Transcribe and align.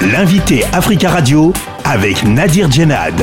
L'invité 0.00 0.62
Africa 0.72 1.10
Radio 1.10 1.52
avec 1.84 2.22
Nadir 2.22 2.70
Djenad. 2.70 3.20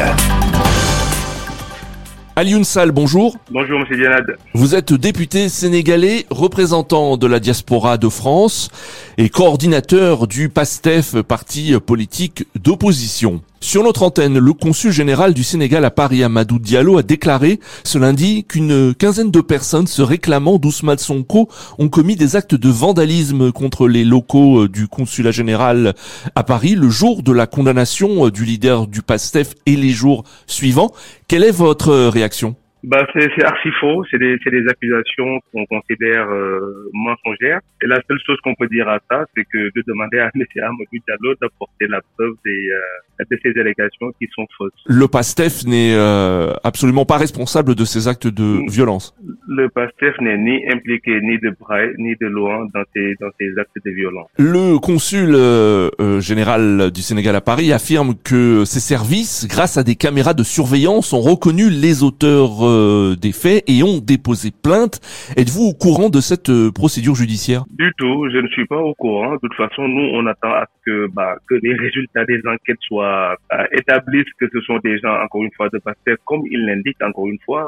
Alioune 2.36 2.66
Sall, 2.66 2.92
bonjour. 2.92 3.38
Bonjour, 3.50 3.80
monsieur 3.80 3.96
Djenad. 3.96 4.26
Vous 4.54 4.76
êtes 4.76 4.92
député 4.92 5.48
sénégalais, 5.48 6.26
représentant 6.30 7.16
de 7.16 7.28
la 7.28 7.40
diaspora 7.40 7.98
de 7.98 8.10
France 8.10 8.70
et 9.18 9.30
coordinateur 9.30 10.28
du 10.28 10.50
PASTEF, 10.50 11.22
parti 11.22 11.74
politique 11.80 12.46
d'opposition. 12.56 13.42
Sur 13.66 13.82
notre 13.84 14.04
antenne, 14.04 14.38
le 14.38 14.54
consul 14.54 14.92
général 14.92 15.34
du 15.34 15.44
Sénégal 15.44 15.86
à 15.86 15.90
Paris, 15.90 16.24
Amadou 16.24 16.60
Diallo, 16.60 17.00
a 17.00 17.02
déclaré 17.02 17.60
ce 17.84 17.98
lundi 17.98 18.44
qu'une 18.44 18.94
quinzaine 18.94 19.32
de 19.32 19.42
personnes 19.42 19.88
se 19.88 20.04
réclamant 20.04 20.60
d'Ousmane 20.60 21.00
Sonko 21.00 21.50
ont 21.80 21.90
commis 21.90 22.16
des 22.16 22.36
actes 22.36 22.54
de 22.54 22.70
vandalisme 22.70 23.52
contre 23.52 23.88
les 23.88 24.04
locaux 24.04 24.68
du 24.68 24.88
consulat 24.88 25.32
général 25.32 25.96
à 26.36 26.44
Paris 26.44 26.76
le 26.76 26.92
jour 26.92 27.24
de 27.24 27.32
la 27.32 27.48
condamnation 27.48 28.30
du 28.30 28.46
leader 28.46 28.86
du 28.86 29.02
PASTEF 29.02 29.56
et 29.66 29.76
les 29.76 29.90
jours 29.90 30.26
suivants. 30.46 30.92
Quelle 31.28 31.44
est 31.44 31.50
votre 31.50 31.92
réaction? 31.92 32.56
Bah, 32.86 33.06
c'est 33.14 33.44
archi 33.44 33.70
faux. 33.80 34.04
C'est 34.10 34.18
des, 34.18 34.38
des, 34.38 34.68
accusations 34.70 35.40
qu'on 35.52 35.66
considère 35.66 36.30
euh, 36.30 36.90
mensongères. 36.94 37.60
Et 37.82 37.88
la 37.88 38.00
seule 38.08 38.20
chose 38.26 38.38
qu'on 38.44 38.56
peut 38.56 38.68
dire 38.68 38.88
à 38.88 39.00
ça, 39.10 39.26
c'est 39.36 39.44
que 39.46 39.58
de 39.58 39.84
demander 39.88 40.20
à 40.20 40.30
M. 40.36 40.46
Amadou 40.64 40.86
Diallo 41.08 41.36
d'apporter 41.42 41.88
la 41.88 42.02
preuve 42.16 42.34
des, 42.46 42.70
euh, 42.70 43.26
de 43.30 43.40
ces 43.42 43.60
allégations 43.60 44.12
qui 44.20 44.28
sont 44.34 44.46
fausses. 44.58 44.72
Le 44.86 45.08
PASTEF 45.08 45.66
n'est 45.66 45.96
euh, 45.96 46.54
absolument 46.64 47.06
pas 47.06 47.18
responsable 47.18 47.76
de 47.76 47.86
ces 47.86 48.08
actes 48.08 48.28
de 48.28 48.70
violence. 48.72 49.16
Le 49.48 49.70
PASTEF 49.70 50.16
n'est 50.22 50.38
ni 50.38 50.68
impliqué 50.72 51.20
ni 51.22 51.38
de 51.40 51.52
près 51.52 51.94
ni 51.98 52.16
de 52.20 52.28
loin 52.28 52.68
dans 52.74 52.84
ces, 52.94 53.16
dans 53.20 53.30
ces 53.40 53.58
actes 53.60 53.78
de 53.86 53.92
violence. 53.92 54.28
Le 54.38 54.80
consul 54.80 55.36
euh, 55.36 55.90
général 56.20 56.92
du 56.92 57.02
Sénégal 57.02 57.36
à 57.36 57.42
Paris 57.42 57.72
affirme 57.72 58.16
que 58.24 58.66
ses 58.66 58.80
services, 58.80 59.48
grâce 59.48 59.78
à 59.78 59.84
des 59.84 59.96
caméras 59.96 60.34
de 60.34 60.44
surveillance, 60.44 61.14
ont 61.14 61.22
reconnu 61.22 61.70
les 61.70 62.04
auteurs 62.04 62.66
euh, 62.66 63.16
des 63.20 63.32
faits 63.32 63.64
et 63.68 63.84
ont 63.84 64.00
déposé 64.00 64.50
plainte. 64.52 65.00
Êtes-vous 65.38 65.66
au 65.66 65.74
courant 65.74 66.10
de 66.10 66.22
cette 66.22 66.50
euh, 66.50 66.72
procédure 66.72 67.16
judiciaire? 67.16 67.64
Du 67.78 67.92
tout, 67.98 68.28
je 68.32 68.38
ne 68.38 68.48
suis 68.48 68.66
pas 68.66 68.82
au 68.82 68.94
courant. 68.96 69.34
De 69.34 69.40
toute 69.40 69.56
façon, 69.56 69.88
nous, 69.88 70.10
on 70.14 70.26
attend 70.26 70.52
à 70.52 70.66
ce 70.66 70.92
que, 70.92 71.08
bah, 71.14 71.36
que 71.48 71.56
les 71.62 71.74
résultats 71.76 72.26
des 72.26 72.42
enquêtes 72.48 72.82
soient 72.82 73.36
euh, 73.54 73.64
établissent 73.72 74.34
que 74.40 74.48
ce 74.52 74.62
sont 74.62 74.80
des 74.84 74.98
gens, 75.00 75.16
encore 75.24 75.44
une 75.44 75.54
fois, 75.56 75.70
de 75.70 75.80
passer 75.80 76.18
comme 76.26 76.44
il 76.50 76.66
l'indique, 76.66 76.98
encore 77.04 77.28
une 77.28 77.40
fois, 77.46 77.68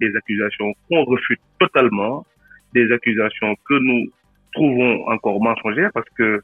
des 0.00 0.14
accusations 0.16 0.72
qu'on 0.88 1.04
refute 1.14 1.40
totalement, 1.58 2.24
des 2.74 2.90
accusations 2.92 3.54
que 3.68 3.74
nous 3.74 4.10
trouvons 4.52 5.08
encore 5.08 5.42
mensongères 5.42 5.90
parce 5.92 6.08
que 6.18 6.42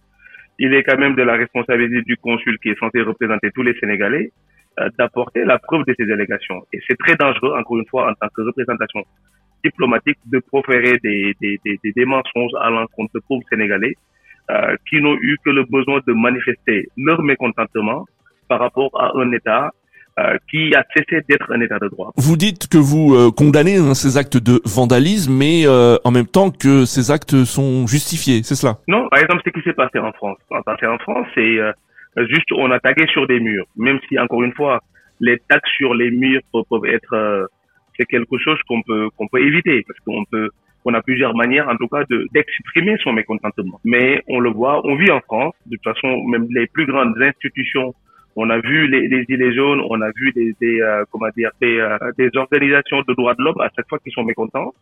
il 0.59 0.75
est 0.75 0.83
quand 0.83 0.99
même 0.99 1.15
de 1.15 1.23
la 1.23 1.35
responsabilité 1.35 2.03
du 2.03 2.17
consul 2.17 2.59
qui 2.59 2.71
est 2.71 2.79
censé 2.79 3.01
représenter 3.03 3.51
tous 3.55 3.63
les 3.63 3.75
Sénégalais 3.79 4.33
euh, 4.81 4.89
d'apporter 4.99 5.45
la 5.45 5.59
preuve 5.59 5.85
de 5.87 5.95
ces 5.99 6.11
allégations. 6.11 6.61
Et 6.73 6.81
c'est 6.87 6.99
très 6.99 7.15
dangereux, 7.15 7.55
encore 7.57 7.79
une 7.79 7.87
fois, 7.87 8.11
en 8.11 8.15
tant 8.15 8.29
que 8.35 8.43
représentation 8.43 9.05
diplomatique, 9.65 10.19
de 10.27 10.39
proférer 10.41 10.99
des, 11.03 11.35
des, 11.41 11.61
des, 11.65 11.79
des 11.97 12.05
mensonges 12.05 12.53
à 12.61 12.71
l'encontre 12.71 13.13
de 13.15 13.21
pauvres 13.27 13.43
Sénégalais 13.51 13.95
euh, 14.51 14.77
qui 14.89 15.01
n'ont 15.01 15.17
eu 15.21 15.37
que 15.45 15.51
le 15.51 15.65
besoin 15.65 16.01
de 16.07 16.13
manifester 16.13 16.89
leur 16.97 17.23
mécontentement 17.23 18.07
par 18.49 18.61
rapport 18.61 18.91
à 19.01 19.13
un 19.17 19.31
État 19.33 19.71
qui 20.51 20.75
a 20.75 20.85
cessé 20.95 21.23
d'être 21.29 21.53
un 21.53 21.61
état 21.61 21.79
de 21.79 21.89
droit. 21.89 22.13
Vous 22.17 22.37
dites 22.37 22.69
que 22.69 22.79
vous 22.79 23.15
euh, 23.15 23.31
condamnez 23.31 23.77
hein, 23.77 23.95
ces 23.95 24.17
actes 24.17 24.37
de 24.37 24.61
vandalisme, 24.65 25.33
mais 25.33 25.63
euh, 25.67 25.97
en 26.05 26.11
même 26.11 26.27
temps 26.27 26.51
que 26.51 26.85
ces 26.85 27.11
actes 27.11 27.45
sont 27.45 27.87
justifiés, 27.87 28.43
c'est 28.43 28.55
cela? 28.55 28.79
Non, 28.89 29.09
par 29.09 29.21
exemple, 29.21 29.43
ce 29.45 29.51
qui 29.51 29.63
s'est 29.63 29.75
passé 29.75 29.99
en 29.99 30.13
France. 30.13 30.39
Ce 30.41 30.49
qui 30.49 30.57
s'est 30.57 30.65
passé 30.65 30.87
en 30.87 30.99
France, 30.99 31.27
c'est 31.35 31.59
juste 32.27 32.51
on 32.53 32.71
a 32.71 32.81
tagué 32.81 33.07
sur 33.13 33.27
des 33.27 33.41
murs, 33.41 33.67
même 33.77 33.99
si 34.09 34.19
encore 34.19 34.43
une 34.43 34.55
fois 34.55 34.81
les 35.21 35.39
tags 35.49 35.61
sur 35.77 35.95
les 35.95 36.11
murs 36.11 36.41
peuvent, 36.53 36.85
être 36.87 37.15
euh, 37.15 37.47
c'est 37.99 38.07
quelque 38.07 38.39
chose 38.39 38.59
qu'on 38.69 38.83
peut 38.83 39.09
qu'on 39.17 39.29
peut 39.29 39.41
éviter 39.41 39.85
parce 39.87 39.99
qu'on 40.01 40.25
peut 40.25 40.51
on 40.85 40.95
a 40.95 41.03
plusieurs 41.03 41.35
manières 41.35 41.69
en 41.69 41.77
tout 41.77 41.89
cas 41.89 42.05
de 42.09 42.27
d'exprimer 42.33 42.97
son 43.03 43.13
mécontentement. 43.13 43.81
Mais 43.85 44.23
on 44.29 44.41
le 44.41 44.51
voit, 44.51 44.81
on 44.87 44.97
vit 44.97 45.11
en 45.11 45.21
France, 45.21 45.55
de 45.67 45.77
toute 45.77 45.85
façon 45.85 46.23
même 46.25 46.47
les 46.51 46.67
plus 46.67 46.87
grandes 46.87 47.21
institutions 47.21 47.95
on 48.41 48.49
a 48.51 48.59
vu 48.59 48.87
les, 48.87 49.09
les 49.09 49.25
gilets 49.25 49.53
jaunes, 49.53 49.83
on 49.91 50.01
a 50.01 50.11
vu 50.15 50.33
des, 50.33 50.81
euh, 50.81 51.05
comment 51.11 51.27
dire 51.37 51.51
euh, 51.61 51.99
des 52.17 52.31
organisations 52.37 53.03
de 53.09 53.13
droits 53.15 53.35
de 53.35 53.43
l'homme 53.43 53.61
à 53.61 53.69
chaque 53.75 53.89
fois 53.89 53.99
qu'ils 53.99 54.13
sont 54.13 54.23
mécontents, 54.23 54.73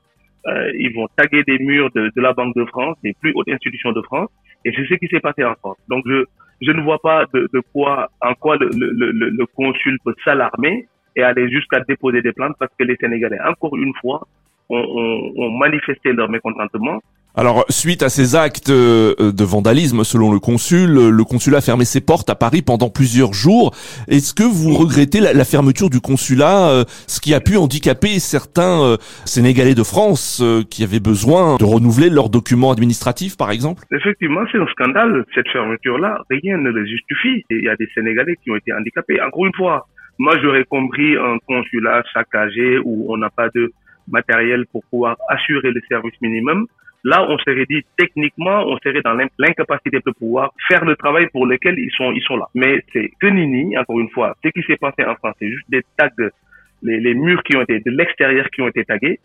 euh, 0.47 0.71
ils 0.78 0.93
vont 0.94 1.09
taguer 1.17 1.43
des 1.44 1.59
murs 1.59 1.91
de, 1.95 2.12
la 2.16 2.34
Banque 2.34 2.55
de 2.55 2.66
France, 2.66 2.99
des 3.03 3.15
plus 3.19 3.33
hautes 3.34 3.49
institutions 3.49 3.93
de 3.93 4.03
France, 4.03 4.28
et 4.66 4.72
c'est 4.72 4.84
ce 4.87 4.95
qui 4.95 5.09
s'est 5.09 5.21
passé 5.21 5.43
en 5.43 5.55
France. 5.55 5.78
Donc 5.89 6.05
je 6.06 6.71
ne 6.71 6.83
vois 6.83 6.99
pas 6.99 7.25
de, 7.33 7.61
quoi, 7.72 8.11
en 8.21 8.34
quoi 8.34 8.56
le, 8.59 9.45
consul 9.55 9.99
peut 10.05 10.15
s'alarmer 10.22 10.87
et 11.16 11.22
aller 11.22 11.49
jusqu'à 11.49 11.81
déposer 11.81 12.21
des 12.21 12.33
plaintes 12.33 12.56
parce 12.59 12.72
que 12.78 12.84
les 12.84 12.97
Sénégalais, 12.97 13.41
encore 13.41 13.75
une 13.77 13.95
fois, 14.03 14.28
ont 14.69 15.50
manifesté 15.59 16.12
leur 16.12 16.28
mécontentement 16.28 17.00
alors, 17.38 17.66
suite 17.69 18.02
à 18.02 18.08
ces 18.08 18.34
actes 18.34 18.70
euh, 18.70 19.12
de 19.30 19.44
vandalisme, 19.44 20.04
selon 20.04 20.32
le 20.32 20.38
consul, 20.38 20.88
le 20.91 21.24
consulat 21.24 21.58
a 21.58 21.60
fermé 21.60 21.84
ses 21.84 22.00
portes 22.00 22.30
à 22.30 22.34
Paris 22.34 22.62
pendant 22.62 22.88
plusieurs 22.88 23.34
jours. 23.34 23.76
Est-ce 24.08 24.32
que 24.32 24.42
vous 24.42 24.72
regrettez 24.72 25.20
la, 25.20 25.44
fermeture 25.44 25.91
du 25.91 26.00
consulat, 26.00 26.70
euh, 26.70 26.84
ce 27.06 27.20
qui 27.20 27.34
a 27.34 27.41
pu 27.41 27.58
handicaper 27.58 28.20
certains 28.20 28.80
euh, 28.82 28.97
Sénégalais 29.26 29.74
de 29.74 29.82
France 29.82 30.42
qui 30.70 30.82
avaient 30.82 30.98
besoin 30.98 31.58
de 31.58 31.64
renouveler 31.66 32.08
leurs 32.08 32.30
documents 32.30 32.72
administratifs, 32.72 33.36
par 33.36 33.50
exemple? 33.50 33.82
Effectivement, 33.92 34.41
c'est 34.50 34.58
un 34.58 34.66
scandale, 34.68 35.26
cette 35.34 35.50
fermeture-là. 35.50 36.22
Rien 36.30 36.56
ne 36.56 36.70
le 36.70 36.86
justifie. 36.86 37.44
Il 37.50 37.64
y 37.64 37.68
a 37.68 37.76
des 37.76 37.88
Sénégalais 37.94 38.36
qui 38.42 38.50
ont 38.50 38.56
été 38.56 38.72
handicapés. 38.72 39.20
Encore 39.20 39.44
une 39.44 39.54
fois, 39.54 39.86
moi, 40.18 40.38
j'aurais 40.42 40.64
compris 40.64 41.18
un 41.18 41.36
consulat 41.47 42.03
saccagé 42.14 42.78
où 42.82 43.12
on 43.12 43.18
n'a 43.18 43.28
pas 43.28 43.50
de 43.54 43.72
matériel 44.08 44.64
pour 44.72 44.82
pouvoir 44.91 45.16
assurer 45.28 45.70
le 45.70 45.82
service 45.91 46.14
minimum. 46.22 46.66
Là, 47.06 47.25
on 47.31 47.39
serait 47.39 47.67
dit 47.67 47.84
techniquement, 47.97 48.65
on 48.67 48.77
serait 48.78 49.00
dans 49.00 49.15
l'incapacité 49.39 50.00
de 50.05 50.11
pouvoir 50.11 50.53
faire 50.67 50.84
le 50.84 50.97
travail 50.97 51.28
pour 51.28 51.47
lequel 51.47 51.78
ils 51.78 51.93
sont, 51.93 52.11
ils 52.11 52.22
sont 52.22 52.37
là. 52.37 52.49
Mais 52.53 52.83
c'est 52.93 53.12
que 53.21 53.28
nini, 53.28 53.78
encore 53.78 54.00
une 54.00 54.11
fois, 54.11 54.34
ce 54.43 54.49
qui 54.49 54.61
s'est 54.67 54.77
passé 54.77 55.05
en 55.05 55.15
France, 55.15 55.37
c'est 55.39 55.49
juste 55.49 55.71
des 55.71 55.83
tags, 55.97 56.11
les, 56.83 56.99
les 56.99 57.15
murs 57.15 57.45
qui 57.45 57.56
ont 57.56 57.62
été 57.62 57.78
de 57.78 57.93
l'extérieur 57.93 58.50
qui 58.50 58.61
ont 58.61 58.66
été 58.66 58.84
tagués. 58.84 59.21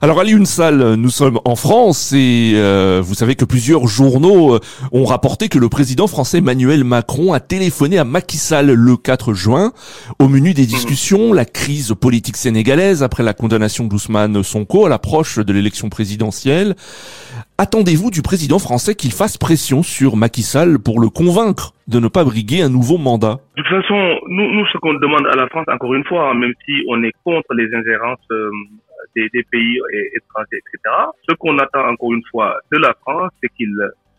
Alors 0.00 0.20
Ali 0.20 0.34
Unsal, 0.34 0.94
nous 0.94 1.08
sommes 1.08 1.40
en 1.44 1.56
France 1.56 2.12
et 2.12 2.52
euh, 2.54 3.00
vous 3.02 3.14
savez 3.14 3.34
que 3.34 3.44
plusieurs 3.44 3.88
journaux 3.88 4.54
euh, 4.54 4.60
ont 4.92 5.04
rapporté 5.04 5.48
que 5.48 5.58
le 5.58 5.68
président 5.68 6.06
français 6.06 6.38
Emmanuel 6.38 6.84
Macron 6.84 7.32
a 7.32 7.40
téléphoné 7.40 7.98
à 7.98 8.04
Macky 8.04 8.36
Sall 8.36 8.70
le 8.70 8.96
4 8.96 9.34
juin. 9.34 9.72
Au 10.20 10.28
menu 10.28 10.54
des 10.54 10.66
discussions, 10.66 11.32
la 11.32 11.44
crise 11.44 11.94
politique 12.00 12.36
sénégalaise 12.36 13.02
après 13.02 13.24
la 13.24 13.34
condamnation 13.34 13.86
d'Ousmane 13.86 14.40
Sonko 14.44 14.86
à 14.86 14.88
l'approche 14.88 15.40
de 15.40 15.52
l'élection 15.52 15.88
présidentielle. 15.88 16.76
Attendez-vous 17.58 18.12
du 18.12 18.22
président 18.22 18.60
français 18.60 18.94
qu'il 18.94 19.10
fasse 19.10 19.36
pression 19.36 19.82
sur 19.82 20.14
Macky 20.14 20.42
Sall 20.42 20.78
pour 20.78 21.00
le 21.00 21.08
convaincre 21.08 21.72
de 21.88 21.98
ne 21.98 22.06
pas 22.06 22.22
briguer 22.22 22.62
un 22.62 22.68
nouveau 22.68 22.98
mandat? 22.98 23.38
De 23.56 23.62
toute 23.62 23.82
façon, 23.82 24.20
nous, 24.28 24.64
ce 24.72 24.78
qu'on 24.78 24.94
demande 24.94 25.26
à 25.26 25.34
la 25.34 25.48
France, 25.48 25.66
encore 25.66 25.92
une 25.94 26.04
fois, 26.04 26.34
même 26.34 26.52
si 26.64 26.84
on 26.88 27.02
est 27.02 27.12
contre 27.24 27.52
les 27.54 27.66
ingérences 27.74 28.20
euh, 28.30 28.50
des, 29.14 29.42
pays 29.50 29.80
étrangers, 30.14 30.58
etc. 30.58 30.94
Ce 31.28 31.34
qu'on 31.34 31.58
attend 31.58 31.88
encore 31.88 32.12
une 32.12 32.24
fois 32.30 32.58
de 32.72 32.78
la 32.78 32.94
France, 33.00 33.30
c'est 33.42 33.52
qu'il 33.54 33.74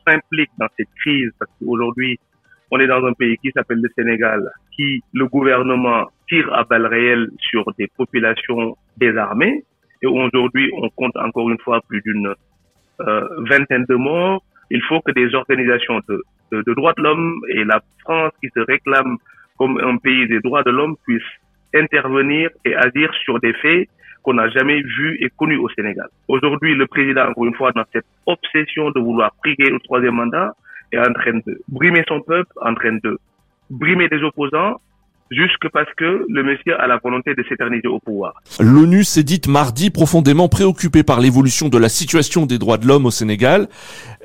s'implique 0.08 0.52
dans 0.58 0.68
cette 0.78 0.94
crise 1.02 1.32
parce 1.40 1.52
qu'aujourd'hui, 1.60 2.20
on 2.72 2.80
est 2.80 2.88
dans 2.88 3.04
un 3.06 3.14
pays 3.14 3.38
qui 3.38 3.52
s'appelle 3.52 3.80
le 3.82 3.90
Sénégal, 3.96 4.52
qui 4.76 5.02
le 5.14 5.26
gouvernement 5.28 6.08
tire 6.28 6.54
à 6.54 6.64
balles 6.64 6.86
réelles 6.86 7.30
sur 7.40 7.66
des 7.78 7.88
populations 7.88 8.78
désarmées. 8.98 9.64
Et 10.02 10.08
aujourd'hui, 10.08 10.70
on 10.74 10.90
compte 10.90 11.18
encore 11.18 11.50
une 11.50 11.60
fois 11.60 11.82
plus 11.88 12.02
d'une 12.02 12.34
euh, 13.02 13.28
vingtaine 13.50 13.86
de 13.90 13.96
morts. 13.96 14.44
Il 14.70 14.82
faut 14.84 15.02
que 15.02 15.12
des 15.12 15.34
organisations 15.34 16.00
de, 16.08 16.22
de, 16.52 16.62
de 16.62 16.74
droits 16.74 16.94
de 16.94 17.02
l'homme 17.02 17.42
et 17.50 17.64
la 17.64 17.82
France 18.04 18.32
qui 18.42 18.50
se 18.56 18.60
réclame 18.60 19.18
comme 19.58 19.80
un 19.80 19.98
pays 19.98 20.28
des 20.28 20.40
droits 20.40 20.64
de 20.64 20.72
l'homme 20.72 20.96
puissent 21.06 21.24
intervenir 21.74 22.50
et 22.66 22.76
agir 22.76 23.14
sur 23.24 23.40
des 23.40 23.54
faits 23.54 23.90
qu'on 24.24 24.34
n'a 24.34 24.50
jamais 24.50 24.82
vu 24.82 25.18
et 25.22 25.30
connu 25.38 25.58
au 25.58 25.70
Sénégal. 25.70 26.08
Aujourd'hui, 26.28 26.76
le 26.76 26.88
président, 26.88 27.28
encore 27.30 27.46
une 27.46 27.56
fois, 27.56 27.72
dans 27.72 27.86
cette 27.94 28.06
obsession 28.26 28.92
de 28.92 29.00
vouloir 29.00 29.32
prier 29.42 29.72
au 29.72 29.80
troisième 29.80 30.16
mandat, 30.16 30.54
est 30.92 31.00
en 31.00 31.14
train 31.14 31.40
de 31.46 31.62
brimer 31.68 32.04
son 32.08 32.22
peuple, 32.22 32.52
en 32.62 32.74
train 32.74 32.98
de 33.04 33.18
brimer 33.70 34.08
des 34.10 34.22
opposants, 34.24 34.82
jusque 35.32 35.70
parce 35.72 35.92
que 35.96 36.26
le 36.28 36.44
monsieur 36.44 36.80
a 36.80 36.88
la 36.88 36.98
volonté 37.04 37.34
de 37.36 37.44
s'éterniser 37.48 37.88
au 37.88 38.00
pouvoir. 38.00 38.34
L'ONU 38.60 39.04
s'est 39.04 39.24
dite 39.24 39.48
mardi 39.48 39.90
profondément 39.90 40.50
préoccupée 40.50 41.04
par 41.04 41.20
l'évolution 41.20 41.70
de 41.70 41.78
la 41.78 41.90
situation 41.90 42.46
des 42.46 42.58
droits 42.58 42.78
de 42.78 42.88
l'homme 42.88 43.06
au 43.06 43.12
Sénégal 43.12 43.68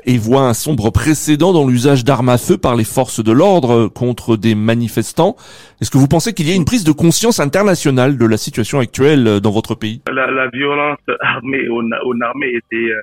et 0.04 0.18
voit 0.18 0.42
un 0.42 0.54
sombre 0.54 0.90
précédent 0.90 1.52
dans 1.52 1.66
l'usage 1.66 2.04
d'armes 2.04 2.28
à 2.28 2.38
feu 2.38 2.56
par 2.56 2.76
les 2.76 2.84
forces 2.84 3.22
de 3.22 3.32
l'ordre 3.32 3.88
contre 3.88 4.36
des 4.36 4.54
manifestants. 4.54 5.36
Est-ce 5.80 5.90
que 5.90 5.98
vous 5.98 6.08
pensez 6.08 6.32
qu'il 6.32 6.48
y 6.48 6.52
a 6.52 6.54
une 6.54 6.64
prise 6.64 6.84
de 6.84 6.92
conscience 6.92 7.40
internationale 7.40 8.16
de 8.16 8.26
la 8.26 8.36
situation 8.36 8.78
actuelle 8.78 9.40
dans 9.40 9.50
votre 9.50 9.74
pays? 9.74 10.02
La, 10.10 10.30
la 10.30 10.48
violence 10.48 10.98
armée 11.20 11.68
aux, 11.68 11.82
aux 11.82 12.22
armées 12.22 12.54
était 12.54 12.76
euh, 12.76 13.00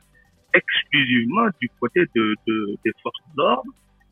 exclusivement 0.54 1.47
du 1.62 1.69
côté 1.80 2.01
de, 2.15 2.36
de, 2.47 2.75
des 2.83 2.92
forces 3.04 3.19
de 3.36 3.42
l'ordre 3.42 3.63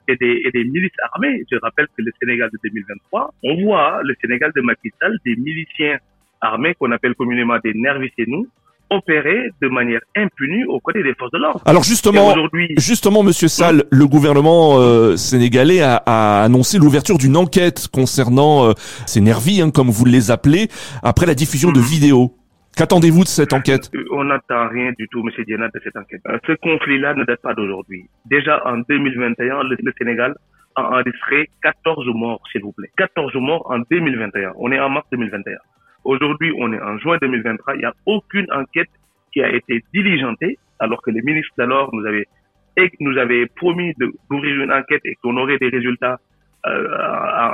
et 0.10 0.16
des, 0.18 0.42
et 0.46 0.52
des 0.52 0.64
milices 0.64 0.92
armées. 1.14 1.44
Je 1.52 1.58
rappelle 1.62 1.88
que 1.96 2.02
le 2.02 2.12
Sénégal 2.20 2.50
de 2.52 2.60
2023, 2.64 3.34
on 3.44 3.64
voit 3.64 4.02
le 4.04 4.16
Sénégal 4.22 4.52
de 4.56 4.62
Macky 4.62 4.90
Sall, 5.00 5.18
des 5.26 5.36
miliciens 5.36 5.98
armés 6.42 6.74
qu'on 6.76 6.92
appelle 6.92 7.16
communément 7.16 7.58
des 7.64 7.74
nervis 7.74 8.12
et 8.18 8.26
nous, 8.28 8.48
opérer 8.90 9.52
de 9.62 9.68
manière 9.68 10.00
impunie 10.16 10.64
aux 10.66 10.80
côtés 10.80 11.04
des 11.04 11.14
forces 11.14 11.32
de 11.32 11.38
l'ordre. 11.38 11.62
Alors 11.66 11.84
justement, 11.84 12.34
justement, 12.78 13.24
Monsieur 13.24 13.48
Sall, 13.48 13.84
le 13.92 14.08
gouvernement 14.08 14.80
euh, 14.80 15.16
sénégalais 15.16 15.82
a, 15.82 16.02
a 16.06 16.44
annoncé 16.44 16.80
l'ouverture 16.80 17.18
d'une 17.18 17.38
enquête 17.38 17.88
concernant 17.92 18.70
euh, 18.70 18.74
ces 19.06 19.22
nervis, 19.22 19.62
hein, 19.62 19.70
comme 19.70 19.90
vous 19.90 20.06
les 20.06 20.32
appelez, 20.32 20.70
après 21.04 21.28
la 21.28 21.36
diffusion 21.36 21.72
de 21.72 21.80
mhm. 21.80 21.86
vidéos. 21.86 22.39
Qu'attendez-vous 22.80 23.24
de 23.24 23.28
cette 23.28 23.52
enquête 23.52 23.92
On 24.10 24.24
n'attend 24.24 24.70
rien 24.70 24.94
du 24.98 25.06
tout, 25.10 25.22
Monsieur 25.22 25.44
Diana, 25.44 25.68
de 25.68 25.82
cette 25.84 25.98
enquête. 25.98 26.22
Euh, 26.30 26.38
ce 26.48 26.54
conflit-là 26.54 27.14
ne 27.14 27.26
date 27.26 27.42
pas 27.42 27.54
d'aujourd'hui. 27.54 28.06
Déjà 28.24 28.66
en 28.66 28.78
2021, 28.78 29.64
le, 29.64 29.76
le 29.84 29.94
Sénégal 29.98 30.34
a 30.78 30.84
enregistré 30.84 31.50
14 31.62 32.06
morts, 32.16 32.42
s'il 32.50 32.62
vous 32.62 32.72
plaît. 32.72 32.90
14 32.96 33.36
morts 33.36 33.70
en 33.70 33.80
2021. 33.92 34.54
On 34.56 34.72
est 34.72 34.80
en 34.80 34.88
mars 34.88 35.06
2021. 35.12 35.58
Aujourd'hui, 36.06 36.54
on 36.58 36.72
est 36.72 36.82
en 36.82 36.98
juin 37.00 37.18
2023. 37.22 37.76
Il 37.76 37.80
n'y 37.80 37.84
a 37.84 37.94
aucune 38.06 38.48
enquête 38.54 38.88
qui 39.34 39.44
a 39.44 39.54
été 39.54 39.84
diligentée, 39.94 40.58
alors 40.80 41.02
que 41.02 41.12
les 41.12 41.22
ministres 41.22 41.52
d'alors 41.58 41.90
nous 41.94 42.06
avaient, 42.06 42.28
nous 43.02 43.18
avaient 43.18 43.48
promis 43.58 43.94
d'ouvrir 44.30 44.56
une 44.56 44.72
enquête 44.72 45.02
et 45.04 45.16
qu'on 45.16 45.36
aurait 45.36 45.58
des 45.58 45.68
résultats 45.68 46.18
euh, 46.66 46.88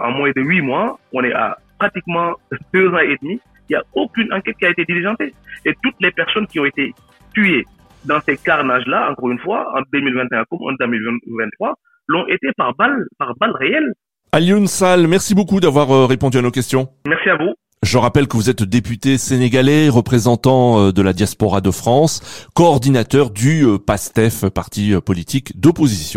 en 0.03 0.11
moins 0.11 0.29
de 0.35 0.41
huit 0.41 0.61
mois. 0.61 0.99
On 1.13 1.23
est 1.23 1.33
à 1.33 1.57
pratiquement 1.79 2.35
deux 2.71 2.89
ans 2.89 2.99
et 2.99 3.17
demi 3.23 3.41
il 3.69 3.73
n'y 3.73 3.77
a 3.77 3.83
aucune 3.93 4.31
enquête 4.33 4.55
qui 4.57 4.65
a 4.65 4.69
été 4.69 4.85
diligentée. 4.85 5.33
Et 5.65 5.73
toutes 5.83 5.95
les 5.99 6.11
personnes 6.11 6.47
qui 6.47 6.59
ont 6.59 6.65
été 6.65 6.93
tuées 7.33 7.65
dans 8.05 8.19
ces 8.21 8.37
carnages-là, 8.37 9.11
encore 9.11 9.31
une 9.31 9.39
fois, 9.39 9.67
en 9.75 9.81
2021 9.91 10.43
comme 10.49 10.59
en 10.61 10.73
2023, 10.79 11.75
l'ont 12.07 12.27
été 12.27 12.49
par 12.55 12.75
balle, 12.75 13.05
par 13.17 13.33
balle 13.39 13.53
réelle. 13.59 13.93
Alioune 14.31 14.67
Sall, 14.67 15.07
merci 15.07 15.33
beaucoup 15.33 15.59
d'avoir 15.59 15.91
euh, 15.91 16.05
répondu 16.05 16.37
à 16.37 16.41
nos 16.41 16.51
questions. 16.51 16.87
Merci 17.07 17.29
à 17.29 17.37
vous. 17.37 17.53
Je 17.83 17.97
rappelle 17.97 18.27
que 18.27 18.35
vous 18.35 18.49
êtes 18.49 18.63
député 18.63 19.17
sénégalais, 19.17 19.89
représentant 19.89 20.79
euh, 20.79 20.91
de 20.91 21.01
la 21.01 21.13
diaspora 21.13 21.61
de 21.61 21.71
France, 21.71 22.47
coordinateur 22.53 23.29
du 23.29 23.63
euh, 23.63 23.77
PASTEF, 23.77 24.49
parti 24.49 24.93
politique 25.05 25.59
d'opposition. 25.59 26.13